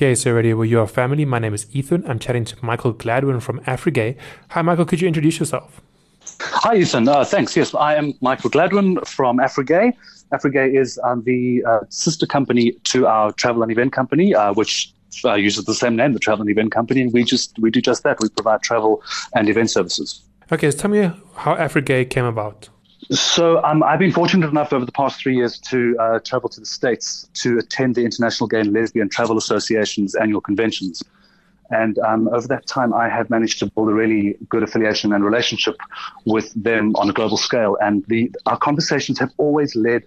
[0.00, 1.26] GaySA Radio, where you are family.
[1.26, 2.08] My name is Ethan.
[2.08, 4.16] I'm chatting to Michael Gladwin from Afrigay.
[4.48, 4.86] Hi, Michael.
[4.86, 5.82] Could you introduce yourself?
[6.40, 7.06] Hi, Ethan.
[7.06, 7.54] Uh, thanks.
[7.54, 9.92] Yes, I am Michael Gladwin from Afrigay.
[10.32, 14.90] Afrigay is um, the uh, sister company to our travel and event company, uh, which
[15.26, 17.82] uh, uses the same name, the Travel and Event Company, and we just we do
[17.82, 18.20] just that.
[18.20, 19.02] We provide travel
[19.34, 20.22] and event services.
[20.50, 22.70] Okay, so tell me how Afrigay came about.
[23.10, 26.60] So um, I've been fortunate enough over the past three years to uh, travel to
[26.60, 31.02] the States to attend the International Gay and Lesbian Travel Association's annual conventions.
[31.70, 35.24] And um, over that time, I have managed to build a really good affiliation and
[35.24, 35.76] relationship
[36.24, 37.76] with them on a global scale.
[37.80, 40.04] And the, our conversations have always led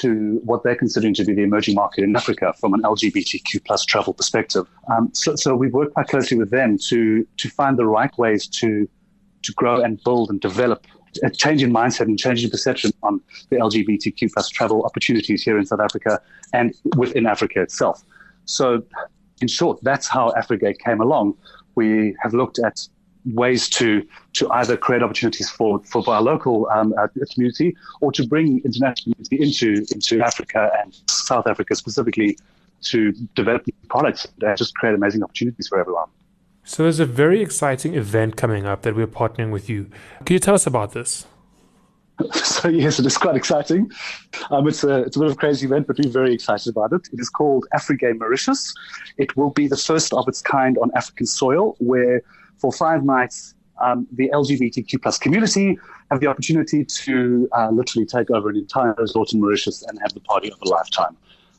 [0.00, 3.84] to what they're considering to be the emerging market in Africa from an LGBTQ plus
[3.84, 4.68] travel perspective.
[4.90, 8.48] Um, so, so we've worked quite closely with them to to find the right ways
[8.48, 8.88] to
[9.42, 10.86] to grow and build and develop
[11.22, 13.20] a change in mindset and change in perception on
[13.50, 16.20] the LGBTQ plus travel opportunities here in South Africa
[16.52, 18.02] and within Africa itself.
[18.44, 18.82] So,
[19.40, 21.36] in short, that's how Afrigay came along.
[21.74, 22.86] We have looked at
[23.34, 28.26] ways to to either create opportunities for for our local um, uh, community or to
[28.26, 32.38] bring international community into into Africa and South Africa specifically
[32.82, 36.08] to develop products and just create amazing opportunities for everyone.
[36.68, 39.88] So there's a very exciting event coming up that we're partnering with you.
[40.24, 41.26] Can you tell us about this?
[42.34, 43.92] So yes, it is quite exciting.
[44.50, 46.92] Um, it's a it's a bit of a crazy event, but we're very excited about
[46.92, 47.08] it.
[47.12, 48.74] It is called Afrigay Mauritius.
[49.18, 52.22] It will be the first of its kind on African soil, where
[52.56, 55.78] for five nights, um, the LGBTQ plus community
[56.10, 60.14] have the opportunity to uh, literally take over an entire resort in Mauritius and have
[60.14, 61.16] the party of a lifetime.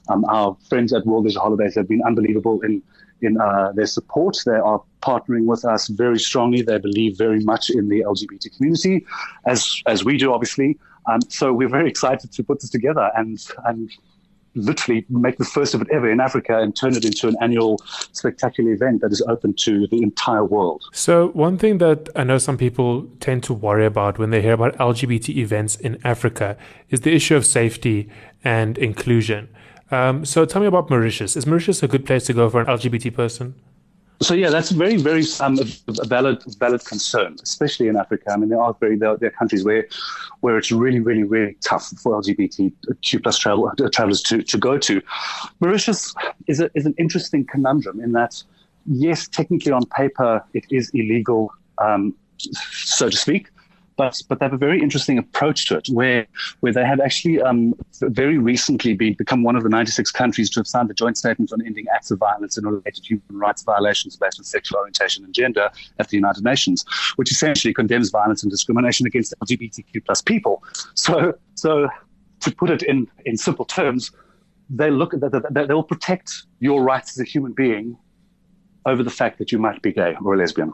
[0.10, 2.82] Um, our friends at World Leisure Holidays have been unbelievable in
[3.22, 4.38] in uh, their support.
[4.46, 6.62] They are partnering with us very strongly.
[6.62, 9.06] They believe very much in the LGBT community,
[9.46, 10.78] as as we do, obviously.
[11.08, 13.90] Um, so we're very excited to put this together and and
[14.58, 17.80] literally make the first of it ever in Africa and turn it into an annual
[18.12, 20.84] spectacular event that is open to the entire world.
[20.92, 24.54] So, one thing that I know some people tend to worry about when they hear
[24.54, 26.58] about LGBT events in Africa
[26.90, 28.10] is the issue of safety
[28.44, 29.50] and inclusion.
[29.90, 31.38] Um, so, tell me about Mauritius.
[31.38, 33.56] Is Mauritius a good place to go for an LGBT person?
[34.20, 38.32] So yeah, that's very, very um, a valid, valid concern, especially in Africa.
[38.32, 39.88] I mean, there are very there, there are countries where,
[40.40, 44.80] where it's really, really, really tough for LGBTQ plus travel, uh, travelers to, to go
[44.80, 45.02] to.
[45.60, 46.16] Mauritius
[46.48, 48.42] is a, is an interesting conundrum in that,
[48.88, 53.50] yes, technically on paper it is illegal, um, so to speak,
[53.98, 56.26] but but they have a very interesting approach to it, where
[56.62, 60.60] where they have actually um, very recently been become one of the 96 countries to
[60.60, 64.16] have signed the joint statement on ending acts of violence and related human rights violations
[64.16, 65.70] based on sexual orientation and gender
[66.00, 66.86] at the United Nations,
[67.18, 70.64] which essentially condemns violence and discrimination against LGBTQ plus people.
[70.94, 71.90] So so
[72.42, 74.12] to put it in in simple terms,
[74.70, 77.98] they look that they will protect your rights as a human being
[78.88, 80.74] over the fact that you might be gay or a lesbian,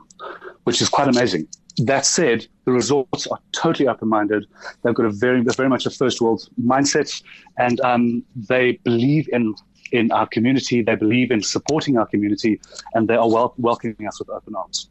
[0.63, 1.47] which is quite amazing.
[1.78, 4.46] That said, the resorts are totally open-minded.
[4.84, 7.22] They've got a very, very much a first world mindset,
[7.57, 9.56] and um, they believe in
[9.91, 10.81] in our community.
[10.81, 12.62] They believe in supporting our community,
[12.94, 14.90] and they are wel- welcoming us with open arms.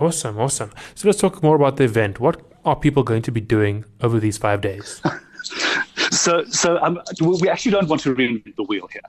[0.00, 0.70] Awesome, awesome.
[0.94, 2.20] So let's talk more about the event.
[2.20, 5.00] What are people going to be doing over these five days?
[6.10, 9.02] so, so um, we actually don't want to reinvent the wheel here.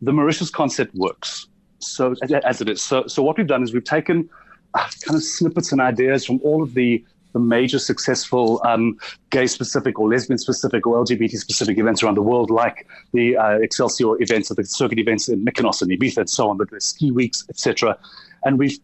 [0.00, 1.46] The Mauritius concept works.
[1.84, 2.82] So as it is.
[2.82, 4.28] So, so what we've done is we've taken
[4.74, 8.98] uh, kind of snippets and ideas from all of the the major successful um,
[9.30, 13.58] gay specific or lesbian specific or LGBT specific events around the world, like the uh,
[13.58, 16.80] Excelsior events or the circuit events in Mykonos and Ibiza and so on, the, the
[16.80, 17.98] ski weeks, etc.
[18.44, 18.78] And we've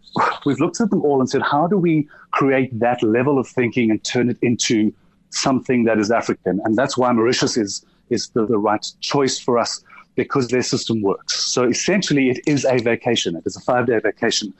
[0.46, 3.90] we've looked at them all and said, how do we create that level of thinking
[3.90, 4.92] and turn it into
[5.30, 6.60] something that is African?
[6.64, 9.82] And that's why Mauritius is is the, the right choice for us
[10.18, 11.32] because their system works.
[11.54, 13.36] So essentially, it is a vacation.
[13.36, 14.52] It is a five day vacation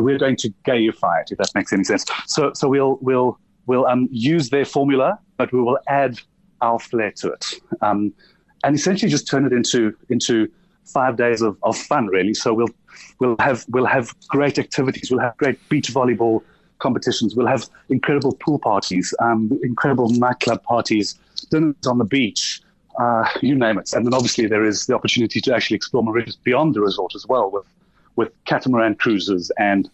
[0.00, 2.04] we're going to gayify it, if that makes any sense.
[2.26, 6.18] So, so we'll we'll we'll um, use their formula, but we will add
[6.60, 7.44] our flair to it,
[7.82, 8.12] um,
[8.64, 10.50] and essentially just turn it into into
[10.84, 12.34] five days of, of fun, really.
[12.34, 12.74] So we'll
[13.18, 15.10] we'll have we'll have great activities.
[15.10, 16.42] We'll have great beach volleyball
[16.78, 17.36] competitions.
[17.36, 21.18] We'll have incredible pool parties, um, incredible nightclub parties,
[21.50, 22.62] dinners on the beach.
[22.98, 23.92] Uh, you name it.
[23.92, 27.26] And then obviously there is the opportunity to actually explore Mauritius beyond the resort as
[27.26, 27.66] well with
[28.16, 29.88] with catamaran cruises and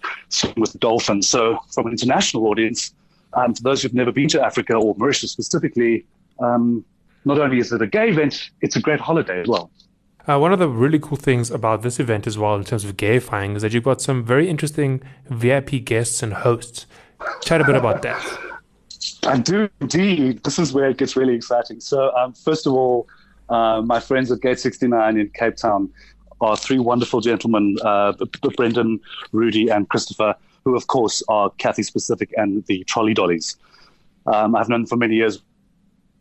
[0.56, 1.28] with dolphins.
[1.28, 2.92] So, from an international audience,
[3.34, 6.06] um, for those who've never been to Africa or Mauritius specifically,
[6.40, 6.84] um,
[7.24, 9.70] not only is it a gay event, it's a great holiday as well.
[10.28, 12.96] Uh, one of the really cool things about this event as well, in terms of
[12.96, 16.86] gayifying, is that you've got some very interesting VIP guests and hosts.
[17.42, 18.55] Chat a bit about that.
[19.24, 20.42] I do indeed.
[20.44, 21.80] This is where it gets really exciting.
[21.80, 23.08] So, um, first of all,
[23.48, 25.90] uh, my friends at Gate 69 in Cape Town
[26.40, 28.12] are three wonderful gentlemen, uh,
[28.56, 29.00] Brendan,
[29.32, 33.56] Rudy, and Christopher, who, of course, are Kathy specific and the Trolley Dollies.
[34.26, 35.40] Um, I've known them for many years.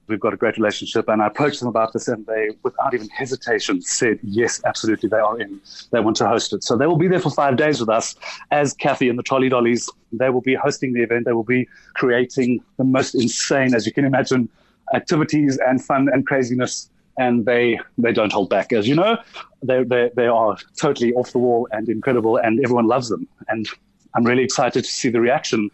[0.07, 3.09] We've got a great relationship, and I approached them about this, and they, without even
[3.09, 5.59] hesitation, said yes, absolutely, they are in.
[5.91, 8.15] They want to host it, so they will be there for five days with us
[8.51, 9.89] as Kathy and the Trolley Dollies.
[10.11, 11.25] They will be hosting the event.
[11.25, 14.47] They will be creating the most insane, as you can imagine,
[14.93, 18.73] activities and fun and craziness and they they don't hold back.
[18.73, 19.17] As you know,
[19.63, 23.27] they they they are totally off the wall and incredible, and everyone loves them.
[23.47, 23.67] And
[24.15, 25.69] I'm really excited to see the reaction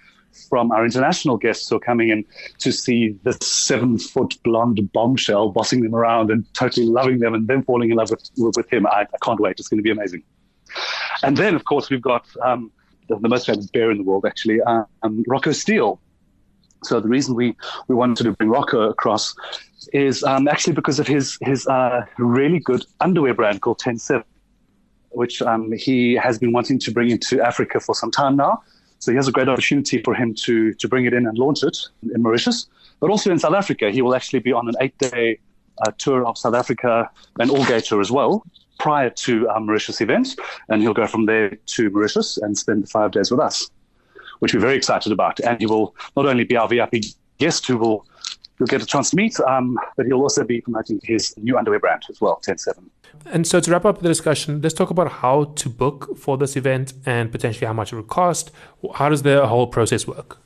[0.50, 2.26] from our international guests who are coming in
[2.60, 7.48] to see this seven foot blonde bombshell bossing them around and totally loving them and
[7.48, 8.86] then falling in love with, with him.
[8.88, 9.60] I, I can't wait.
[9.60, 10.24] It's going to be amazing.
[11.24, 12.72] And then, of course, we've got um,
[13.08, 16.00] the, the, most famous bear in the world, actually, uh, um, Rocco Steele.
[16.84, 17.56] So the reason we,
[17.88, 19.36] we wanted to bring Rocco across
[19.94, 24.26] is um, actually because of his his uh, really good underwear brand called Ten Seven,
[25.10, 28.64] which um, he has been wanting to bring into Africa for some time now.
[29.02, 31.64] So he has a great opportunity for him to to bring it in and launch
[31.64, 31.78] it
[32.14, 32.68] in Mauritius,
[33.00, 33.90] but also in South Africa.
[33.90, 35.40] He will actually be on an eight day
[35.86, 37.10] uh, tour of South Africa
[37.40, 38.46] and Allgate tour as well
[38.78, 40.40] prior to our Mauritius event,
[40.70, 43.70] and he'll go from there to Mauritius and spend five days with us,
[44.40, 45.40] which we're very excited about.
[45.40, 46.96] And he will not only be our VIP
[47.40, 48.06] guest who will
[48.62, 49.40] you'll get a chance to meet.
[49.40, 52.92] Um, but he'll also be promoting his new underwear brand as well, 107.
[53.26, 56.56] And so to wrap up the discussion, let's talk about how to book for this
[56.56, 58.52] event and potentially how much it will cost.
[58.94, 60.38] How does the whole process work?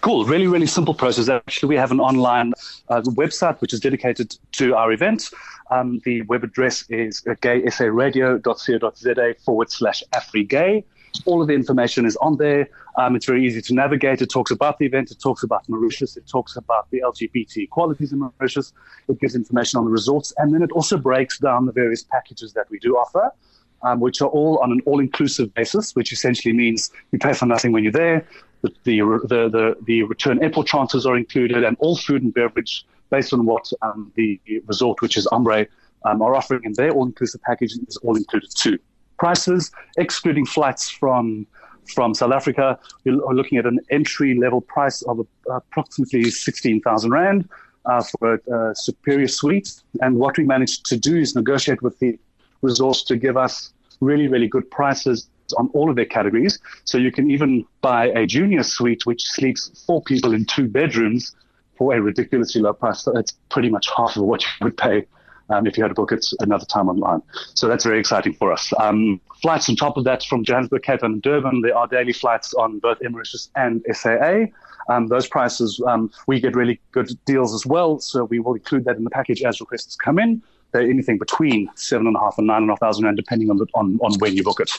[0.00, 1.28] Cool, really, really simple process.
[1.28, 2.54] Actually, we have an online
[2.88, 5.28] uh, website which is dedicated to our event.
[5.70, 10.82] Um, the web address is gaysaradio.co.za forward slash AfriGay.
[11.26, 12.68] All of the information is on there.
[12.96, 14.22] Um, it's very easy to navigate.
[14.22, 15.10] It talks about the event.
[15.10, 16.16] It talks about Mauritius.
[16.16, 18.72] It talks about the LGBT qualities in Mauritius.
[19.08, 20.32] It gives information on the resorts.
[20.38, 23.30] And then it also breaks down the various packages that we do offer,
[23.82, 27.46] um, which are all on an all inclusive basis, which essentially means you pay for
[27.46, 28.26] nothing when you're there.
[28.62, 33.32] The, the, the, the, return airport transfers are included and all food and beverage based
[33.32, 35.66] on what um, the resort, which is Ambre,
[36.04, 38.78] um, are offering in their all inclusive package is all included too
[39.22, 39.70] prices,
[40.04, 41.46] excluding flights from
[41.94, 42.66] from South Africa.
[43.04, 45.14] We're looking at an entry level price of
[45.58, 47.48] approximately 16,000 Rand
[47.86, 49.70] uh, for a, a, superior suite.
[50.00, 52.18] And what we managed to do is negotiate with the
[52.62, 55.28] resource to give us really, really good prices
[55.58, 56.58] on all of their categories.
[56.84, 61.34] So you can even buy a junior suite, which sleeps four people in two bedrooms
[61.76, 63.00] for a ridiculously low price.
[63.04, 65.06] So it's pretty much half of what you would pay
[65.52, 67.22] um, if you had to book it another time online.
[67.54, 68.72] So that's very exciting for us.
[68.78, 71.62] Um, flights on top of that from Johannesburg, Cape Town, and Durban.
[71.62, 74.46] There are daily flights on both Emirates and SAA.
[74.88, 77.98] Um, those prices, um, we get really good deals as well.
[78.00, 80.42] So we will include that in the package as requests come in.
[80.72, 83.50] They're anything between seven and a half and nine and a half thousand rand, depending
[83.50, 84.72] on, the, on on when you book it.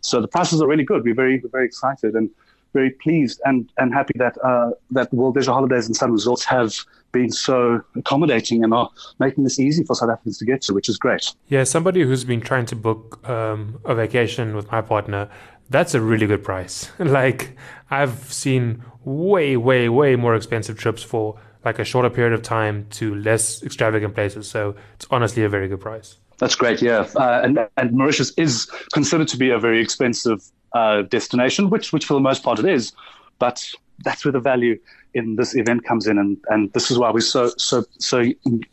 [0.00, 1.04] So the prices are really good.
[1.04, 2.30] We're very very excited and
[2.72, 6.74] very pleased and, and happy that uh, that World Leisure Holidays and Sun Resorts have
[7.12, 10.88] been so accommodating and are making this easy for South Africans to get to, which
[10.88, 11.32] is great.
[11.48, 15.28] Yeah, somebody who's been trying to book um, a vacation with my partner,
[15.70, 16.90] that's a really good price.
[16.98, 17.56] like
[17.90, 22.86] I've seen way, way, way more expensive trips for like a shorter period of time
[22.90, 24.48] to less extravagant places.
[24.48, 26.18] So it's honestly a very good price.
[26.38, 27.08] That's great, yeah.
[27.16, 30.42] Uh, and, and Mauritius is considered to be a very expensive
[30.74, 32.92] uh, destination, which, which for the most part it is.
[33.38, 33.68] But
[34.04, 34.78] that's where the value
[35.14, 38.22] in this event comes in, and, and this is why we're so so so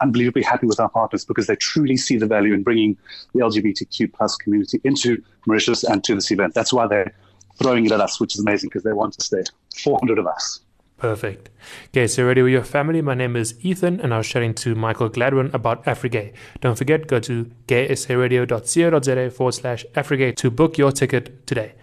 [0.02, 2.98] unbelievably happy with our partners because they truly see the value in bringing
[3.34, 6.54] the LGBTQ plus community into Mauritius and to this event.
[6.54, 7.14] That's why they're
[7.62, 9.44] throwing it at us, which is amazing because they want to stay.
[9.78, 10.60] 400 of us.
[10.98, 11.50] Perfect.
[11.90, 13.02] Okay, so ready with your family.
[13.02, 16.34] My name is Ethan, and I was chatting to Michael Gladwin about AfriGay.
[16.62, 21.74] Don't forget, go to gaysaradio.co.za forward slash AfriGay to book your ticket today.